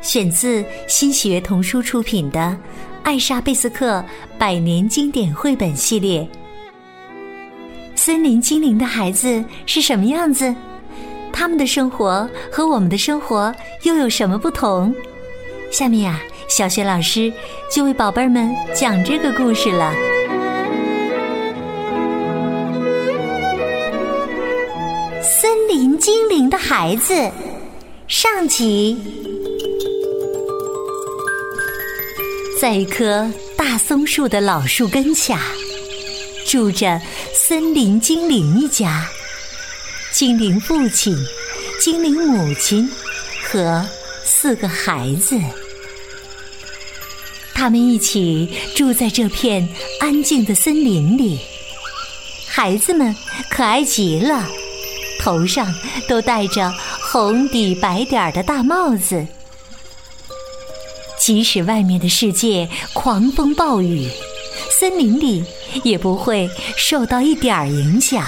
[0.00, 2.40] 选自新喜悦童书出品的
[3.02, 4.04] 《艾莎贝斯克
[4.38, 6.20] 百年经典绘本系列》。
[7.94, 10.54] 森林精灵的孩子是什么样子？
[11.32, 14.94] 他们的生活和我们的生活又有什么不同？
[15.70, 17.32] 下面呀，小雪老师
[17.70, 19.92] 就为宝贝们讲这个故事了。
[25.22, 27.30] 森林精灵的孩子
[28.06, 28.96] 上集，
[32.60, 35.40] 在一棵大松树的老树根下。
[36.44, 37.00] 住着
[37.32, 39.06] 森林精灵一家，
[40.12, 41.14] 精灵父亲、
[41.80, 42.90] 精灵母亲
[43.44, 43.86] 和
[44.24, 45.38] 四个孩子，
[47.54, 49.68] 他们一起住在这片
[50.00, 51.38] 安静的森林里。
[52.48, 53.14] 孩子们
[53.50, 54.48] 可爱极了，
[55.20, 55.72] 头上
[56.08, 56.72] 都戴着
[57.12, 59.26] 红底白点的大帽子，
[61.18, 64.08] 即使外面的世界狂风暴雨。
[64.78, 65.42] 森林里
[65.82, 68.24] 也不会受到一点儿影响。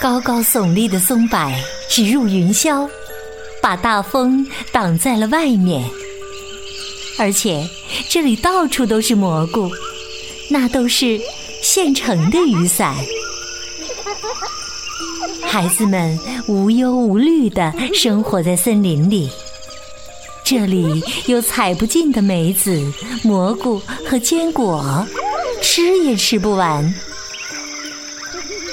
[0.00, 1.50] 高高耸立的松柏
[1.88, 2.88] 直入云霄，
[3.60, 5.82] 把大风挡在了外面。
[7.18, 7.68] 而且
[8.08, 9.68] 这里到处都是蘑菇，
[10.50, 11.18] 那都是
[11.62, 12.94] 现成的雨伞。
[15.44, 19.28] 孩子们无忧无虑的生活在森林里。
[20.50, 22.82] 这里有采不尽的梅子、
[23.22, 25.06] 蘑菇和坚果，
[25.60, 26.90] 吃也吃不完。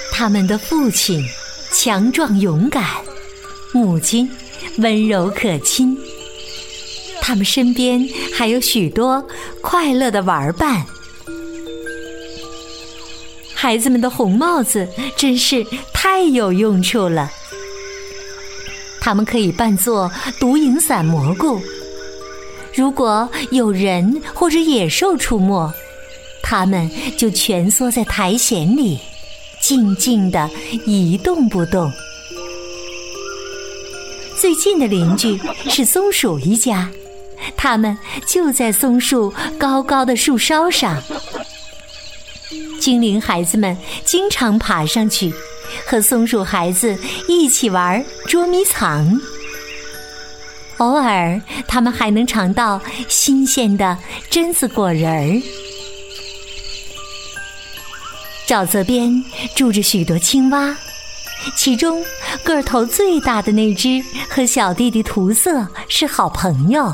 [0.09, 1.21] 他们的父亲
[1.73, 2.85] 强壮勇敢，
[3.73, 4.31] 母亲
[4.77, 5.97] 温柔可亲。
[7.19, 9.21] 他们身边还有许多
[9.61, 10.81] 快乐的玩伴。
[13.53, 17.29] 孩子们的红帽子真是太有用处了。
[19.05, 21.61] 它们可以扮作毒影伞蘑菇。
[22.73, 25.71] 如果有人或者野兽出没，
[26.41, 28.99] 它们就蜷缩在苔藓里，
[29.61, 30.49] 静静的
[30.87, 31.87] 一动不动。
[34.41, 35.39] 最近的邻居
[35.69, 36.89] 是松鼠一家，
[37.55, 37.95] 他们
[38.25, 40.99] 就在松树高高的树梢上。
[42.81, 45.31] 精灵孩子们经常爬上去。
[45.85, 49.19] 和松鼠孩子一起玩捉迷藏，
[50.77, 53.97] 偶尔他们还能尝到新鲜的
[54.29, 55.41] 榛子果仁儿。
[58.47, 59.23] 沼泽边
[59.55, 60.77] 住着许多青蛙，
[61.55, 62.03] 其中
[62.43, 66.93] 个头最大的那只和小弟弟涂色是好朋友。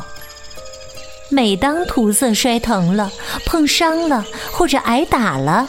[1.29, 3.11] 每当涂色摔疼了、
[3.45, 5.67] 碰伤了或者挨打了，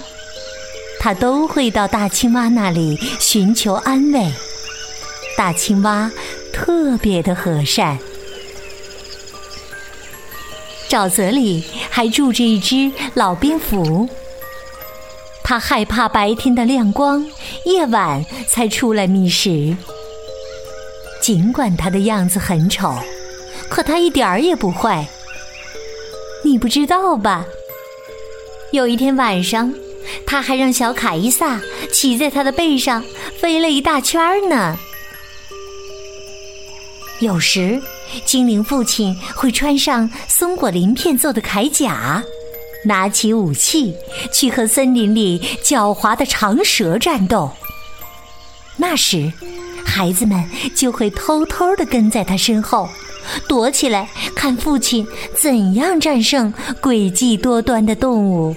[1.03, 4.33] 他都会到大青蛙那里寻求安慰。
[5.37, 6.09] 大青蛙
[6.53, 7.99] 特别的和善。
[10.89, 14.09] 沼泽里还住着一只老蝙蝠，
[15.43, 17.27] 它害怕白天的亮光，
[17.65, 19.77] 夜晚才出来觅食。
[21.21, 22.95] 尽管它的样子很丑，
[23.69, 25.05] 可它一点儿也不坏。
[26.45, 27.45] 你不知道吧？
[28.71, 29.75] 有一天晚上。
[30.33, 31.61] 他还让小卡伊萨
[31.93, 33.05] 骑在他的背上
[33.39, 34.79] 飞了一大圈呢。
[37.21, 37.79] 有时，
[38.25, 42.25] 精灵父亲会穿上松果鳞片做的铠甲，
[42.87, 43.95] 拿起武器
[44.33, 47.51] 去和森林里狡猾的长蛇战斗。
[48.79, 49.31] 那时，
[49.85, 50.43] 孩子们
[50.75, 52.89] 就会偷偷的跟在他身后，
[53.47, 55.07] 躲起来看父亲
[55.39, 56.51] 怎样战胜
[56.81, 58.57] 诡计多端的动物。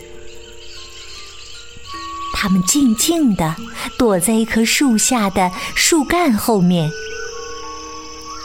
[2.45, 3.55] 他们静静地
[3.97, 6.87] 躲在一棵树下的树干后面。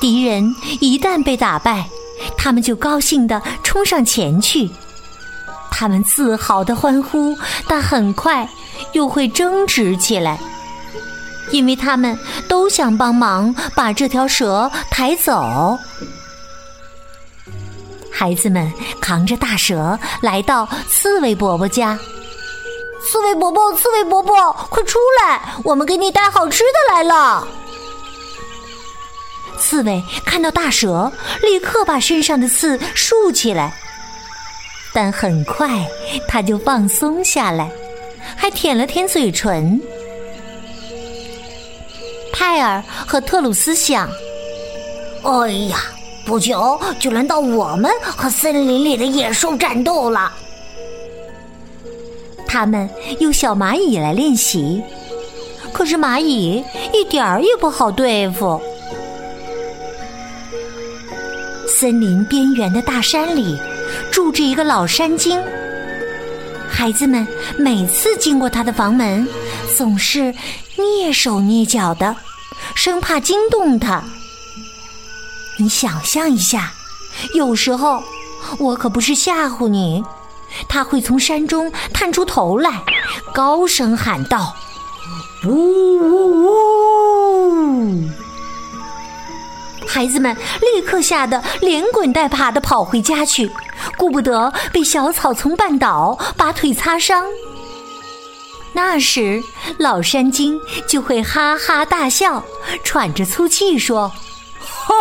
[0.00, 1.86] 敌人一旦被打败，
[2.34, 4.70] 他们就高兴地冲上前去。
[5.70, 7.36] 他们自豪地欢呼，
[7.68, 8.48] 但很快
[8.94, 10.40] 又会争执起来，
[11.52, 12.18] 因为他们
[12.48, 15.78] 都想帮忙把这条蛇抬走。
[18.10, 21.98] 孩子们扛着大蛇来到刺猬伯伯家。
[23.10, 25.42] 刺猬伯伯，刺猬伯伯，快出来！
[25.64, 27.44] 我们给你带好吃的来了。
[29.58, 31.10] 刺猬看到大蛇，
[31.42, 33.76] 立刻把身上的刺竖起来，
[34.94, 35.68] 但很快
[36.28, 37.68] 它就放松下来，
[38.36, 39.82] 还舔了舔嘴唇。
[42.32, 44.08] 泰尔和特鲁斯想
[45.26, 45.78] ：“哎呀，
[46.24, 50.32] 不久就轮到我们和森林里的野兽战斗了。”
[52.52, 54.82] 他们用小蚂蚁来练习，
[55.72, 58.60] 可是蚂蚁一点儿也不好对付。
[61.68, 63.56] 森林边缘的大山里
[64.10, 65.40] 住着一个老山精，
[66.68, 67.24] 孩子们
[67.56, 69.28] 每次经过他的房门，
[69.76, 70.34] 总是
[70.76, 72.16] 蹑手蹑脚的。
[72.74, 74.02] 生怕惊动他。
[75.56, 76.72] 你想象一下，
[77.32, 78.02] 有时候
[78.58, 80.02] 我可不是吓唬你，
[80.68, 82.82] 他会从山中探出头来，
[83.34, 84.54] 高声喊道
[85.46, 86.46] ：“呜呜
[87.52, 88.08] 呜！”
[89.88, 93.50] 孩子们立刻吓得连滚带爬的跑回家去，
[93.96, 97.24] 顾不得被小草丛绊倒，把腿擦伤。
[98.72, 99.42] 那时，
[99.78, 102.44] 老山精就会哈哈大笑，
[102.84, 104.12] 喘着粗气说：“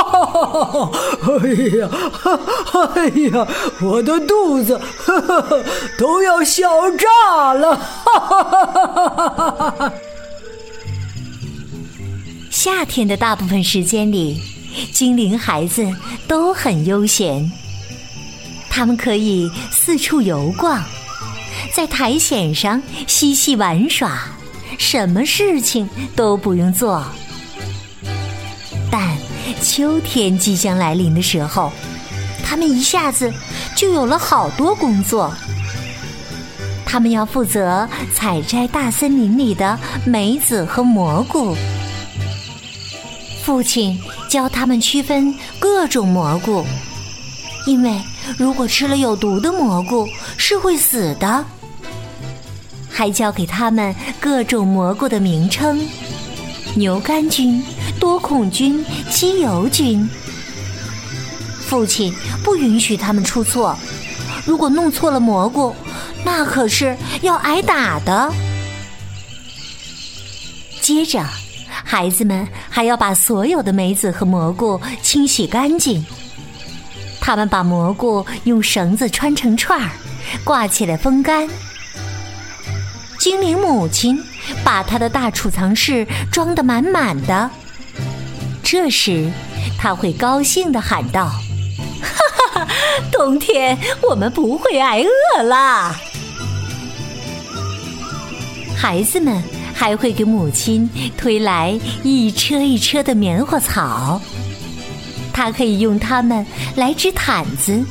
[0.10, 0.92] 哈哈哈哈！
[1.42, 1.48] 哎
[1.78, 1.90] 呀，
[2.96, 3.48] 哎呀，
[3.82, 5.44] 我的肚子哈 哈
[5.98, 9.94] 都要笑炸了！”哈哈哈哈哈！
[12.50, 14.42] 夏天的大部分时间里，
[14.92, 15.88] 精灵孩子
[16.28, 17.50] 都很悠闲，
[18.70, 20.84] 他们可以四处游逛。
[21.74, 24.20] 在苔藓上嬉戏玩耍，
[24.78, 27.06] 什么事情都不用做。
[29.62, 31.72] 秋天即将来临的时候，
[32.44, 33.32] 他们一下子
[33.76, 35.34] 就有了好多工作。
[36.86, 41.56] 他们要负责采摘大森林里的梅子和蘑菇。
[43.44, 46.66] 父亲教他们区分各种蘑菇，
[47.68, 48.02] 因为
[48.38, 50.08] 如果吃了有毒的蘑菇
[50.38, 51.46] 是会死的。
[52.90, 55.80] 还教给他们各种蘑菇的名称：
[56.76, 57.64] 牛肝菌、
[58.00, 60.10] 多孔菌、鸡油菌。
[61.68, 62.14] 父亲
[62.44, 63.78] 不允许他们出错，
[64.46, 65.76] 如果弄错了蘑菇，
[66.24, 68.32] 那可是要挨打的。
[70.82, 71.24] 接着，
[71.84, 76.04] 孩子们还要把所有的梅子和蘑菇清洗干净。
[77.22, 79.92] 他们把蘑菇用绳子穿成串儿，
[80.44, 81.48] 挂起来风干。
[83.20, 84.18] 精灵母亲
[84.64, 87.52] 把她的大储藏室装得满满的。
[88.72, 89.32] 这时，
[89.80, 91.26] 他会高兴地喊道
[92.04, 92.68] ：“哈哈哈，
[93.12, 93.76] 冬天
[94.08, 96.00] 我们不会挨饿啦！”
[98.78, 99.42] 孩子们
[99.74, 100.88] 还会给母亲
[101.18, 104.22] 推来一车一车的棉花草，
[105.34, 106.46] 他可以用它们
[106.76, 107.84] 来织毯子。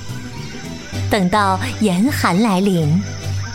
[1.10, 3.02] 等到严寒来临。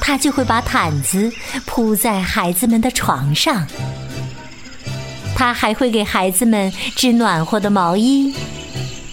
[0.06, 1.32] 他就会把毯子
[1.66, 3.66] 铺在孩子们的床上，
[5.44, 8.34] 他还会给孩子们织暖和的毛衣，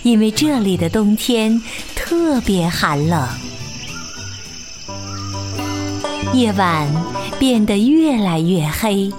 [0.05, 1.61] 因为这里的冬天
[1.97, 3.29] 特别寒冷。
[6.33, 6.89] 夜晚
[7.37, 9.11] 变得越来越黑，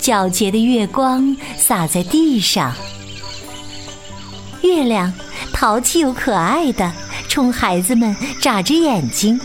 [0.00, 2.72] 皎洁的月光洒在地上，
[4.62, 5.12] 月亮
[5.52, 6.90] 淘气又可爱的
[7.28, 9.38] 冲孩子们眨着眼睛。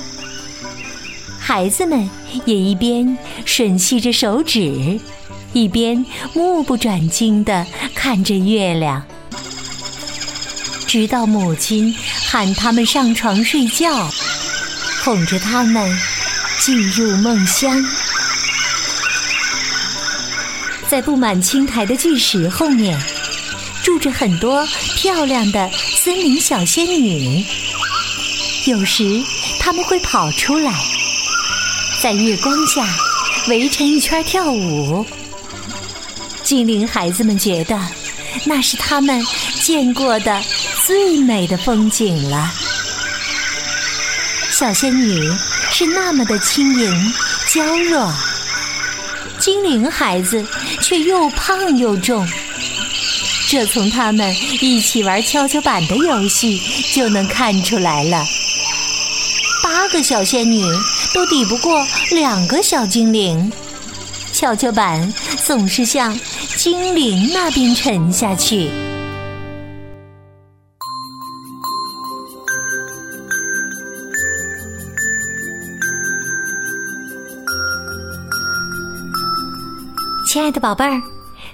[1.38, 2.10] 孩子们
[2.46, 4.98] 也一边吮吸着手指，
[5.54, 9.04] 一边目不转睛地看着月亮，
[10.88, 11.94] 直到母亲
[12.26, 14.10] 喊他们上床睡觉，
[15.04, 16.00] 哄着他们
[16.60, 17.84] 进入梦乡。
[20.88, 23.00] 在布满青苔的巨石后面，
[23.84, 24.66] 住着很多
[24.96, 27.46] 漂亮的森林小仙女，
[28.68, 29.22] 有时
[29.60, 30.74] 他们会跑出来。
[32.02, 32.86] 在月光下
[33.48, 35.06] 围成一圈跳舞，
[36.52, 37.80] 精灵孩子们觉得
[38.44, 39.26] 那是他们
[39.62, 40.44] 见过的
[40.86, 42.52] 最美的风景了。
[44.50, 45.32] 小仙女
[45.72, 47.14] 是那么的轻盈
[47.48, 48.14] 娇弱，
[49.40, 50.46] 精灵孩子
[50.82, 52.28] 却又胖又重，
[53.48, 58.26] 这从他们一起玩跷跷板的游戏就能看出来了。
[59.64, 60.66] 八个小仙女。
[61.14, 63.52] 都抵不过两个小精灵，
[64.42, 65.14] 跷跷板
[65.46, 66.12] 总是向
[66.58, 68.72] 精灵那边沉下去。
[80.28, 81.00] 亲爱的宝贝儿，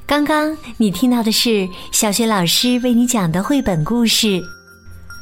[0.06, 4.28] 刚刚你听到的是小学老师为你讲的绘本故事《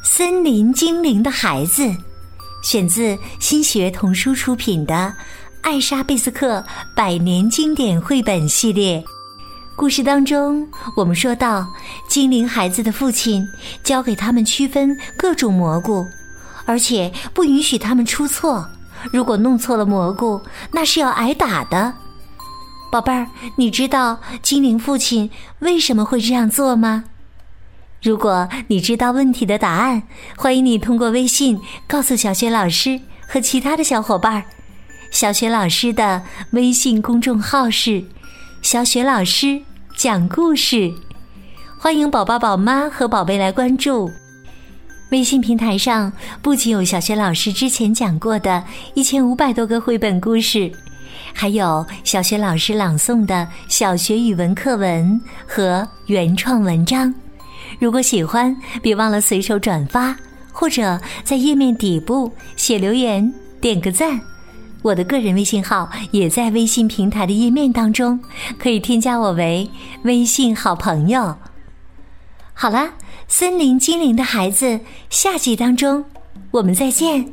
[0.04, 1.82] 森林精灵的孩子》，
[2.62, 4.94] 选自新学童书出品的
[5.66, 9.00] 《艾莎贝斯克百年经典绘本系列》。
[9.74, 10.64] 故事当中，
[10.96, 11.66] 我们说到，
[12.06, 13.44] 精灵孩子的父亲
[13.82, 16.06] 教给他们区分各种蘑菇，
[16.66, 18.64] 而且不允许他们出错。
[19.12, 21.92] 如果弄错了蘑菇，那是要挨打的。
[22.92, 27.02] 宝贝儿，你知道精灵父亲为什么会这样做吗？
[28.00, 30.04] 如果你知道问题的答案，
[30.36, 34.44] 欢迎你通过微信告诉小雪老师和其他的小伙伴儿。
[35.10, 38.04] 小雪老师的微信公众号是
[38.60, 39.60] “小雪老师
[39.96, 40.92] 讲故事”，
[41.78, 44.10] 欢迎宝宝、宝妈和宝贝来关注。
[45.10, 48.62] 微信平台上不仅有小雪老师之前讲过的
[48.94, 50.70] 一千五百多个绘本故事。
[51.32, 57.12] 还有小学老师朗诵的小学语文课文和原创文章。
[57.78, 60.16] 如果喜欢，别忘了随手转发，
[60.52, 64.20] 或者在页面底部写留言，点个赞。
[64.82, 68.20] 我的个人微信号也在微信平台的页面当中，
[68.58, 69.70] 可以添加我为
[70.02, 71.36] 微信好朋友。
[72.54, 72.90] 好了，
[73.28, 74.80] 森林精灵的孩子，
[75.10, 76.04] 下集当中
[76.52, 77.26] 我们再见。